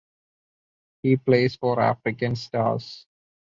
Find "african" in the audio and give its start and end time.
1.79-2.35